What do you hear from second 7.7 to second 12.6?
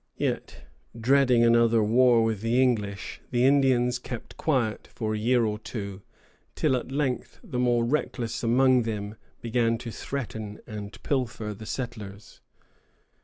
reckless among them began to threaten and pilfer the settlers.